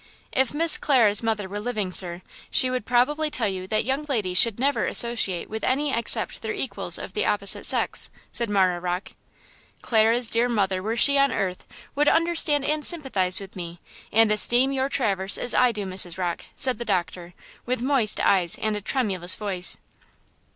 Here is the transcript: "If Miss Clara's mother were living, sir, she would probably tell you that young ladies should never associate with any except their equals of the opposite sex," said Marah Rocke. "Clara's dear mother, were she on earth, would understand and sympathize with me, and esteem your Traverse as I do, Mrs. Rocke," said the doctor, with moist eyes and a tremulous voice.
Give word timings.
"If 0.31 0.51
Miss 0.51 0.79
Clara's 0.79 1.21
mother 1.21 1.47
were 1.47 1.59
living, 1.59 1.91
sir, 1.91 2.23
she 2.49 2.71
would 2.71 2.87
probably 2.87 3.29
tell 3.29 3.47
you 3.47 3.67
that 3.67 3.85
young 3.85 4.03
ladies 4.09 4.39
should 4.39 4.59
never 4.59 4.87
associate 4.87 5.47
with 5.47 5.63
any 5.63 5.93
except 5.93 6.41
their 6.41 6.55
equals 6.55 6.97
of 6.97 7.13
the 7.13 7.27
opposite 7.27 7.67
sex," 7.67 8.09
said 8.31 8.49
Marah 8.49 8.79
Rocke. 8.79 9.11
"Clara's 9.83 10.27
dear 10.27 10.49
mother, 10.49 10.81
were 10.81 10.97
she 10.97 11.19
on 11.19 11.31
earth, 11.31 11.67
would 11.93 12.07
understand 12.07 12.65
and 12.65 12.83
sympathize 12.83 13.39
with 13.39 13.55
me, 13.55 13.79
and 14.11 14.31
esteem 14.31 14.71
your 14.71 14.89
Traverse 14.89 15.37
as 15.37 15.53
I 15.53 15.71
do, 15.71 15.85
Mrs. 15.85 16.17
Rocke," 16.17 16.45
said 16.55 16.79
the 16.79 16.83
doctor, 16.83 17.35
with 17.67 17.83
moist 17.83 18.19
eyes 18.21 18.57
and 18.57 18.75
a 18.75 18.81
tremulous 18.81 19.35
voice. 19.35 19.77